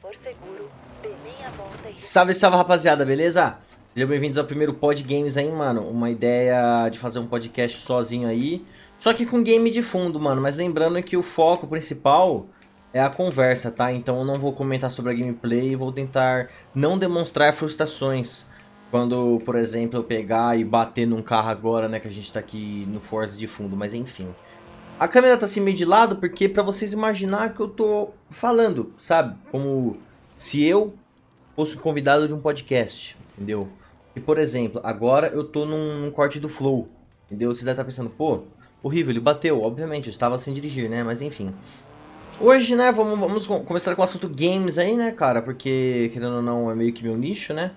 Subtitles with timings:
[0.00, 0.70] for seguro,
[1.02, 1.98] dê meia volta e...
[2.00, 3.58] Salve, salve rapaziada, beleza?
[3.92, 5.86] Sejam bem-vindos ao primeiro Pod Games aí, mano.
[5.90, 8.64] Uma ideia de fazer um podcast sozinho aí.
[8.98, 10.40] Só que com game de fundo, mano.
[10.40, 12.46] Mas lembrando que o foco principal
[12.94, 13.92] é a conversa, tá?
[13.92, 18.46] Então eu não vou comentar sobre a gameplay e vou tentar não demonstrar frustrações.
[18.90, 22.00] Quando, por exemplo, eu pegar e bater num carro agora, né?
[22.00, 24.34] Que a gente tá aqui no Forza de fundo, mas enfim.
[25.00, 28.92] A câmera tá assim meio de lado porque pra vocês imaginar que eu tô falando,
[28.98, 29.34] sabe?
[29.50, 29.96] Como
[30.36, 30.92] se eu
[31.56, 33.66] fosse convidado de um podcast, entendeu?
[34.14, 36.86] E, por exemplo, agora eu tô num, num corte do Flow,
[37.24, 37.50] entendeu?
[37.50, 38.42] Você deve estar pensando, pô,
[38.82, 39.62] horrível, ele bateu.
[39.62, 41.02] Obviamente, eu estava sem dirigir, né?
[41.02, 41.54] Mas enfim.
[42.38, 45.40] Hoje, né, vamos, vamos começar com o assunto games aí, né, cara?
[45.40, 47.72] Porque, querendo ou não, é meio que meu nicho, né?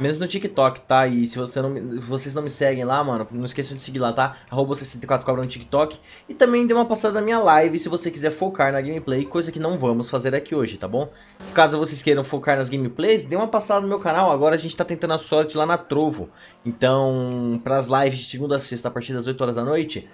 [0.00, 1.06] Menos no TikTok, tá?
[1.06, 4.12] E se você não, vocês não me seguem lá, mano, não esqueçam de seguir lá,
[4.12, 4.36] tá?
[4.50, 5.98] Arroba 64cobra no TikTok.
[6.28, 9.52] E também dê uma passada na minha live se você quiser focar na gameplay, coisa
[9.52, 11.10] que não vamos fazer aqui hoje, tá bom?
[11.52, 14.32] Caso vocês queiram focar nas gameplays, dê uma passada no meu canal.
[14.32, 16.30] Agora a gente tá tentando a sorte lá na Trovo.
[16.64, 20.08] Então, pras lives de segunda a sexta, a partir das 8 horas da noite,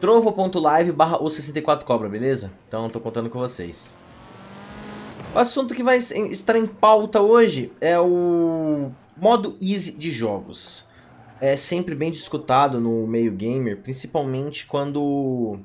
[0.00, 2.52] trovo.live barra 64cobra, beleza?
[2.68, 3.96] Então, tô contando com vocês.
[5.34, 10.84] O assunto que vai estar em pauta hoje é o Modo easy de jogos.
[11.40, 15.58] É sempre bem discutado no meio gamer, principalmente quando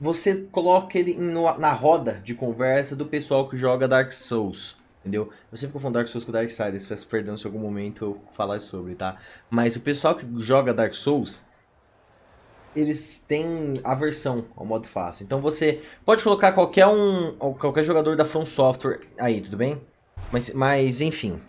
[0.00, 1.16] você coloca ele
[1.58, 4.78] na roda de conversa do pessoal que joga Dark Souls.
[5.00, 5.30] Entendeu?
[5.50, 8.20] Eu sempre confundo Dark Souls com Dark Siders, peço perdão se em algum momento eu
[8.34, 9.16] falar sobre, tá?
[9.48, 11.44] Mas o pessoal que joga Dark Souls,
[12.74, 15.24] eles têm aversão ao modo fácil.
[15.24, 19.80] Então você pode colocar qualquer um, qualquer jogador da From Software aí, tudo bem?
[20.30, 21.40] Mas, mas enfim,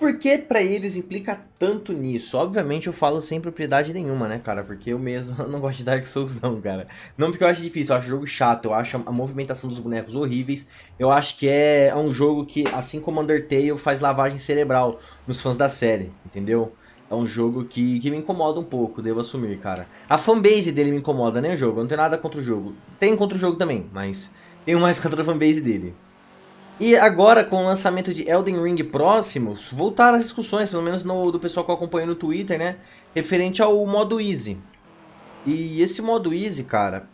[0.00, 2.38] por que pra eles implica tanto nisso?
[2.38, 4.64] Obviamente eu falo sem propriedade nenhuma, né, cara?
[4.64, 6.88] Porque eu mesmo não gosto de Dark Souls, não, cara.
[7.18, 9.78] Não porque eu acho difícil, eu acho o jogo chato, eu acho a movimentação dos
[9.78, 10.66] bonecos horríveis.
[10.98, 15.42] Eu acho que é, é um jogo que, assim como Undertale, faz lavagem cerebral nos
[15.42, 16.72] fãs da série, entendeu?
[17.10, 19.86] É um jogo que, que me incomoda um pouco, devo assumir, cara.
[20.08, 21.78] A fanbase dele me incomoda, né, o jogo?
[21.78, 22.74] Eu não tenho nada contra o jogo.
[22.98, 24.34] Tem contra o jogo também, mas
[24.64, 25.94] tenho mais contra a fanbase dele.
[26.80, 31.30] E agora, com o lançamento de Elden Ring próximos, voltaram as discussões, pelo menos no,
[31.30, 32.76] do pessoal que eu acompanho no Twitter, né?
[33.14, 34.58] Referente ao modo Easy.
[35.44, 37.06] E esse modo Easy, cara,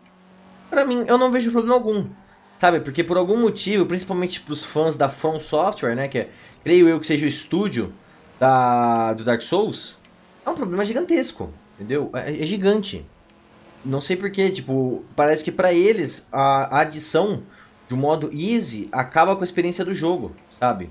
[0.70, 2.06] pra mim, eu não vejo problema algum.
[2.56, 6.06] Sabe, porque por algum motivo, principalmente pros fãs da From Software, né?
[6.06, 6.30] Que é,
[6.62, 7.92] creio eu que seja o estúdio
[8.38, 9.98] da, do Dark Souls,
[10.44, 12.08] é um problema gigantesco, entendeu?
[12.14, 13.04] É, é gigante.
[13.84, 17.42] Não sei porquê, tipo, parece que para eles a, a adição
[17.88, 20.90] de um modo easy, acaba com a experiência do jogo, sabe?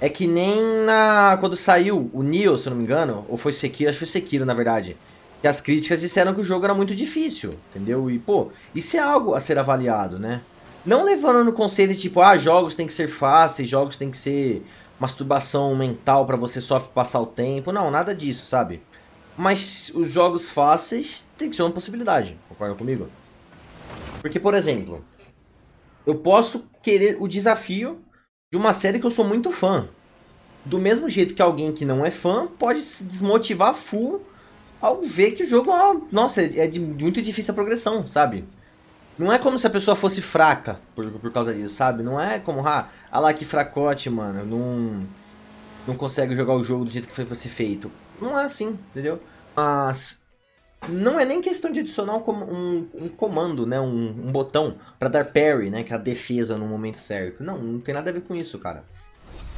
[0.00, 3.52] É que nem na quando saiu o Nioh, se eu não me engano, ou foi
[3.52, 4.96] Sekiro, acho que foi Sekiro, na verdade.
[5.40, 8.10] Que as críticas disseram que o jogo era muito difícil, entendeu?
[8.10, 10.42] E, pô, isso é algo a ser avaliado, né?
[10.84, 14.16] Não levando no conceito de tipo, ah, jogos tem que ser fáceis, jogos tem que
[14.16, 14.66] ser
[14.98, 17.72] masturbação mental para você só passar o tempo.
[17.72, 18.82] Não, nada disso, sabe?
[19.36, 23.08] Mas os jogos fáceis tem que ser uma possibilidade, concorda comigo?
[24.20, 25.04] Porque, por exemplo,
[26.06, 28.00] eu posso querer o desafio
[28.52, 29.88] de uma série que eu sou muito fã.
[30.64, 34.22] Do mesmo jeito que alguém que não é fã pode se desmotivar full
[34.80, 35.72] ao ver que o jogo,
[36.10, 38.44] nossa, é de muito difícil a progressão, sabe?
[39.18, 42.02] Não é como se a pessoa fosse fraca por, por causa disso, sabe?
[42.02, 45.06] Não é como, ah, ah lá que fracote, mano, não,
[45.86, 47.90] não consegue jogar o jogo do jeito que foi pra ser feito.
[48.20, 49.20] Não é assim, entendeu?
[49.54, 50.23] Mas
[50.88, 53.80] não é nem questão de adicionar um, um, um comando, né?
[53.80, 55.82] Um, um botão para dar parry, né?
[55.82, 57.42] Que é a defesa no momento certo.
[57.42, 58.84] Não, não tem nada a ver com isso, cara.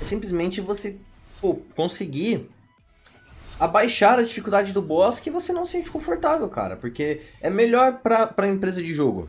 [0.00, 0.96] É simplesmente você
[1.40, 2.50] pô, conseguir
[3.58, 6.76] abaixar a dificuldade do boss que você não se sente confortável, cara.
[6.76, 9.28] Porque é melhor pra, pra empresa de jogo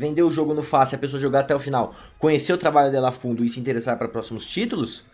[0.00, 3.10] vender o jogo no fácil, a pessoa jogar até o final, conhecer o trabalho dela
[3.10, 5.04] a fundo e se interessar para próximos títulos,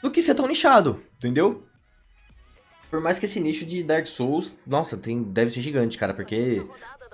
[0.00, 1.64] do que ser tão nichado, entendeu?
[2.94, 6.64] Por mais que esse nicho de Dark Souls, nossa, tem, deve ser gigante, cara, porque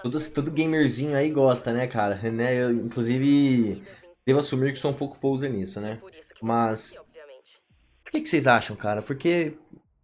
[0.02, 2.20] todo, todo gamerzinho aí gosta, né, cara?
[2.30, 2.54] Né?
[2.54, 3.82] Eu, inclusive,
[4.26, 5.98] devo assumir que sou um pouco poser nisso, né?
[6.42, 9.00] Mas, o que, que vocês acham, cara?
[9.00, 9.56] Porque,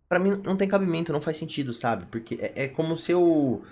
[0.09, 2.07] para mim, não tem cabimento, não faz sentido, sabe?
[2.07, 3.63] Porque é, é como se eu...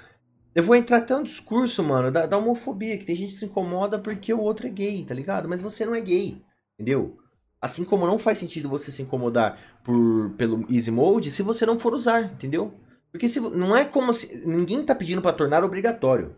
[0.54, 3.46] Eu vou entrar até um discurso, mano, da, da homofobia, que tem gente que se
[3.46, 5.48] incomoda porque o outro é gay, tá ligado?
[5.48, 6.36] Mas você não é gay,
[6.74, 7.16] entendeu?
[7.64, 11.78] Assim como não faz sentido você se incomodar por, pelo Easy Mode se você não
[11.78, 12.74] for usar, entendeu?
[13.10, 14.46] Porque se, não é como se.
[14.46, 16.36] Ninguém tá pedindo para tornar obrigatório.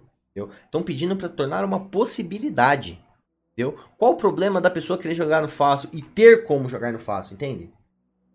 [0.64, 3.05] Estão pedindo para tornar uma possibilidade.
[3.52, 3.76] Entendeu?
[3.99, 7.34] Qual o problema da pessoa querer jogar no fácil e ter como jogar no fácil,
[7.34, 7.72] entende?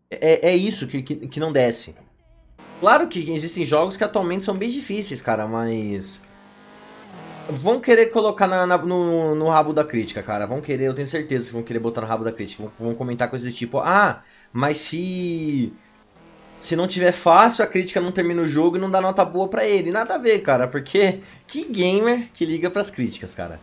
[0.09, 1.95] É, é isso que, que, que não desce.
[2.81, 6.21] Claro que existem jogos que atualmente são bem difíceis, cara, mas.
[7.49, 10.45] Vão querer colocar na, na, no, no rabo da crítica, cara.
[10.45, 12.63] Vão querer, eu tenho certeza que vão querer botar no rabo da crítica.
[12.63, 14.21] Vão, vão comentar coisas do tipo, ah,
[14.53, 15.73] mas se.
[16.61, 19.47] Se não tiver fácil, a crítica não termina o jogo e não dá nota boa
[19.47, 19.91] pra ele.
[19.91, 23.59] Nada a ver, cara, porque que gamer que liga pras críticas, cara?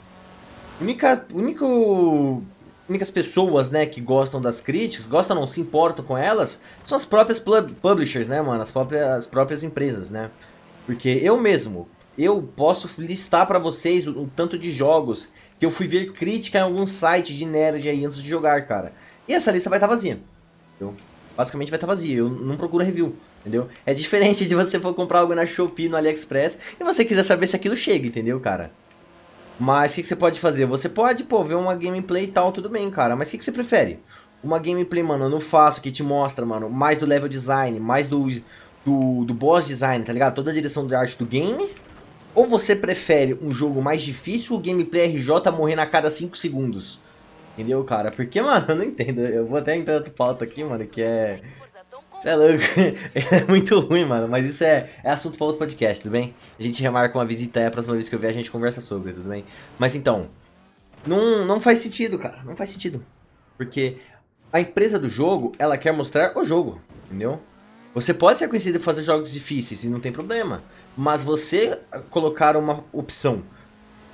[0.81, 2.43] Única, único,
[2.89, 7.05] únicas pessoas, né, que gostam das críticas, gostam não, se importam com elas, são as
[7.05, 8.63] próprias publishers, né, mano?
[8.63, 10.31] As próprias, as próprias empresas, né?
[10.85, 11.89] Porque eu mesmo,
[12.19, 15.29] eu posso listar para vocês o, o, tanto de jogos
[15.59, 18.93] que eu fui ver crítica em algum site de nerd aí antes de jogar, cara.
[19.29, 20.19] E essa lista vai estar tá vazia.
[20.75, 20.97] Entendeu?
[21.37, 22.17] Basicamente vai estar tá vazia.
[22.17, 23.69] Eu não procuro review, entendeu?
[23.87, 27.47] É diferente de você for comprar algo na Shopee, no AliExpress, e você quiser saber
[27.47, 28.73] se aquilo chega, entendeu, cara?
[29.59, 30.67] Mas o que, que, você pode fazer?
[30.67, 33.15] Você pode, pô, ver uma gameplay e tal, tudo bem, cara.
[33.15, 34.01] Mas o que, que, você prefere?
[34.43, 38.29] Uma gameplay, mano, no fácil, que te mostra, mano, mais do level design, mais do,
[38.85, 40.35] do, do boss design, tá ligado?
[40.37, 41.71] Toda a direção de arte do game
[42.39, 47.01] ou você prefere um jogo mais difícil, o gameplay RJ morrendo a cada 5 segundos?
[47.55, 48.13] Entendeu, cara?
[48.13, 49.23] Porque, mano, eu não entendo.
[49.23, 51.41] Eu vou até entrar outra pauta aqui, mano, que é...
[52.13, 52.63] Você é louco.
[53.35, 54.29] é muito ruim, mano.
[54.29, 56.33] Mas isso é, é assunto para outro podcast, tudo bem?
[56.57, 58.81] A gente remarca uma visita aí, a próxima vez que eu vier a gente conversa
[58.81, 59.45] sobre, tudo bem?
[59.77, 60.31] Mas então,
[61.05, 62.39] não, não faz sentido, cara.
[62.45, 63.05] Não faz sentido.
[63.57, 63.97] Porque
[64.53, 67.41] a empresa do jogo, ela quer mostrar o jogo, entendeu?
[68.01, 70.63] Você pode ser conhecido por fazer jogos difíceis e não tem problema.
[70.97, 71.79] Mas você
[72.11, 73.43] colocar uma opção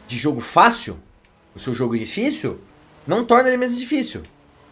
[0.07, 0.99] de jogo fácil,
[1.55, 2.61] o seu jogo difícil,
[3.07, 4.23] não torna ele menos difícil.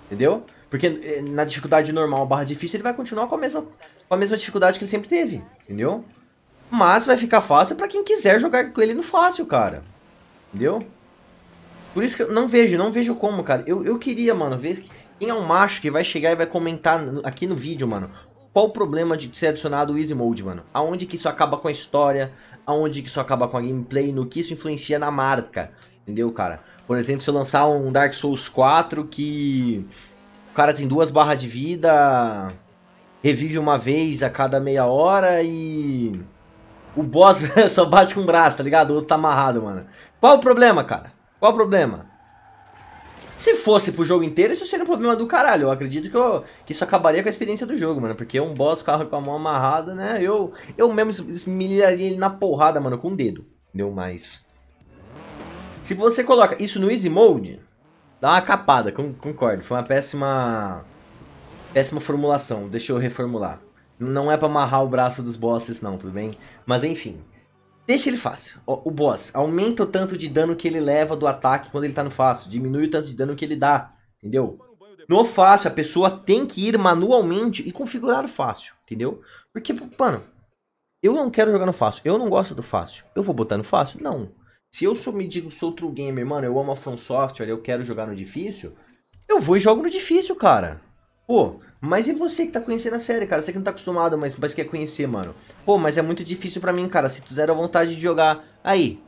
[0.06, 0.44] Entendeu?
[0.68, 4.16] Porque eh, na dificuldade normal barra difícil, ele vai continuar com a mesma, com a
[4.16, 5.42] mesma dificuldade que ele sempre teve.
[5.62, 6.04] Entendeu?
[6.70, 9.82] Mas vai ficar fácil para quem quiser jogar com ele no fácil, cara.
[10.48, 10.86] Entendeu?
[11.92, 13.62] Por isso que eu não vejo, não vejo como, cara.
[13.66, 14.82] Eu, eu queria, mano, ver
[15.18, 18.10] quem é um macho que vai chegar e vai comentar aqui no vídeo, mano.
[18.52, 20.62] Qual o problema de ser adicionado o Easy Mode, mano?
[20.74, 22.32] Aonde que isso acaba com a história?
[22.66, 24.12] Aonde que isso acaba com a gameplay?
[24.12, 25.72] No que isso influencia na marca?
[26.02, 26.60] Entendeu, cara?
[26.86, 29.86] Por exemplo, se eu lançar um Dark Souls 4 que
[30.50, 32.52] o cara tem duas barras de vida,
[33.22, 36.20] revive uma vez a cada meia hora e
[36.94, 38.90] o boss só bate com o braço, tá ligado?
[38.90, 39.86] O outro tá amarrado, mano.
[40.20, 41.12] Qual o problema, cara?
[41.40, 42.11] Qual o problema?
[43.36, 45.64] Se fosse pro jogo inteiro, isso seria um problema do caralho.
[45.64, 48.14] Eu acredito que, eu, que isso acabaria com a experiência do jogo, mano.
[48.14, 50.18] Porque um boss carro com a mão amarrada, né?
[50.22, 53.44] Eu, eu mesmo esmilharia ele na porrada, mano, com o dedo.
[53.68, 53.90] Entendeu?
[53.90, 54.46] Mas.
[55.82, 57.60] Se você coloca isso no Easy Mode,
[58.20, 59.64] dá uma capada, concordo.
[59.64, 60.84] Foi uma péssima.
[61.72, 62.68] Péssima formulação.
[62.68, 63.60] Deixa eu reformular.
[63.98, 66.32] Não é pra amarrar o braço dos bosses, não, tudo bem?
[66.66, 67.18] Mas enfim.
[67.86, 68.60] Deixa ele fácil.
[68.66, 72.04] O, boss aumenta o tanto de dano que ele leva do ataque quando ele tá
[72.04, 72.50] no fácil.
[72.50, 73.92] Diminui o tanto de dano que ele dá.
[74.18, 74.58] Entendeu?
[75.08, 78.74] No fácil, a pessoa tem que ir manualmente e configurar o fácil.
[78.84, 79.20] Entendeu?
[79.52, 80.22] Porque, mano,
[81.02, 82.02] eu não quero jogar no fácil.
[82.04, 83.04] Eu não gosto do fácil.
[83.16, 84.00] Eu vou botar no fácil?
[84.00, 84.30] Não.
[84.72, 87.60] Se eu sou, me digo, sou true gamer, mano, eu amo a From Software, eu
[87.60, 88.72] quero jogar no difícil,
[89.28, 90.80] eu vou e jogo no difícil, cara.
[91.26, 93.42] Pô, mas e você que tá conhecendo a série, cara?
[93.42, 95.34] Você que não tá acostumado, mas, mas quer conhecer, mano.
[95.66, 97.08] Pô, mas é muito difícil para mim, cara.
[97.08, 98.44] Se tu zero a vontade de jogar.
[98.62, 99.02] Aí.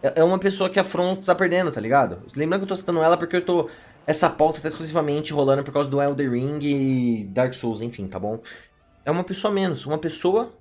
[0.00, 2.22] É, é uma pessoa que a Front tá perdendo, tá ligado?
[2.36, 3.68] Lembrando que eu tô citando ela porque eu tô.
[4.06, 8.18] Essa pauta tá exclusivamente rolando por causa do Elder Ring e Dark Souls, enfim, tá
[8.20, 8.40] bom?
[9.04, 9.84] É uma pessoa menos.
[9.84, 10.52] Uma pessoa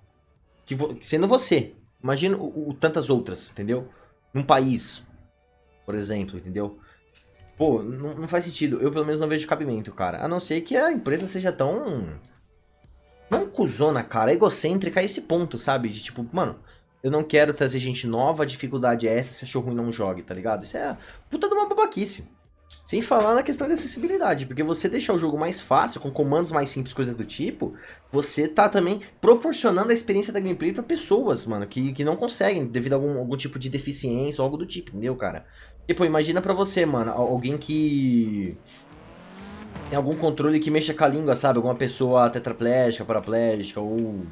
[0.65, 0.75] que.
[1.03, 1.73] Sendo você.
[2.03, 3.87] Imagina o, o tantas outras, entendeu?
[4.33, 5.03] Num país,
[5.85, 6.79] por exemplo, entendeu?
[7.59, 8.79] Pô, não, não, faz sentido.
[8.81, 10.23] Eu pelo menos não vejo cabimento, cara.
[10.23, 12.17] A não ser que a empresa seja tão.
[13.29, 15.89] Não cuzona, cara, egocêntrica a esse ponto, sabe?
[15.89, 16.57] De tipo, mano,
[17.03, 20.23] eu não quero trazer gente nova, a dificuldade é essa, se achou ruim não jogue,
[20.23, 20.63] tá ligado?
[20.63, 20.97] Isso é
[21.29, 22.29] puta de uma babaquice.
[22.85, 26.51] Sem falar na questão de acessibilidade, porque você deixar o jogo mais fácil, com comandos
[26.51, 27.75] mais simples, coisas do tipo,
[28.11, 32.65] você tá também proporcionando a experiência da gameplay para pessoas, mano, que, que não conseguem
[32.65, 35.45] devido a algum, algum tipo de deficiência ou algo do tipo, entendeu, cara?
[35.87, 38.57] Tipo, imagina pra você, mano, alguém que
[39.89, 41.57] tem algum controle que mexa com a língua, sabe?
[41.57, 44.23] Alguma pessoa tetraplégica, paraplégica, ou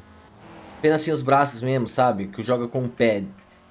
[0.78, 2.28] apenas assim os braços mesmo, sabe?
[2.28, 3.24] Que joga com o pé.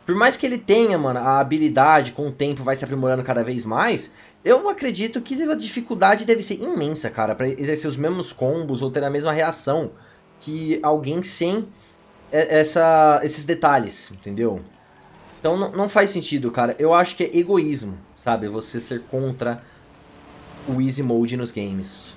[0.05, 3.43] Por mais que ele tenha, mano, a habilidade com o tempo vai se aprimorando cada
[3.43, 4.13] vez mais,
[4.47, 8.89] eu acredito que a dificuldade deve ser imensa, cara, para exercer os mesmos combos ou
[8.89, 9.91] ter a mesma reação
[10.39, 11.67] que alguém sem
[12.31, 14.61] essa, esses detalhes, entendeu?
[15.39, 16.75] Então não, não faz sentido, cara.
[16.79, 18.47] Eu acho que é egoísmo, sabe?
[18.47, 19.61] Você ser contra
[20.67, 22.16] o easy mode nos games.